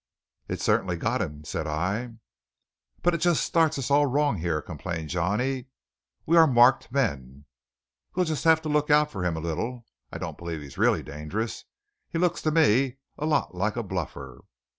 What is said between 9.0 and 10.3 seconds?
for him a little. I